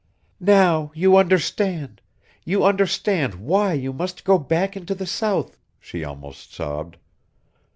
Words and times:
"Now 0.39 0.91
you 0.95 1.15
understand 1.15 2.01
you 2.43 2.65
understand 2.65 3.35
why 3.35 3.73
you 3.73 3.93
must 3.93 4.23
go 4.25 4.39
back 4.39 4.75
into 4.75 4.95
the 4.95 5.05
South," 5.05 5.59
she 5.79 6.03
almost 6.03 6.51
sobbed. 6.51 6.97